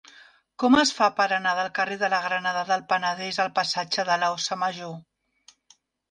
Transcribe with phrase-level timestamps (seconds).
[0.61, 4.17] Com es fa per anar del carrer de la Granada del Penedès al passatge de
[4.23, 4.97] l'Óssa Major?